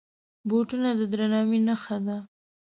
بوټونه 0.47 0.89
د 0.99 1.01
درناوي 1.11 1.59
نښه 1.67 1.97
ده. 2.05 2.17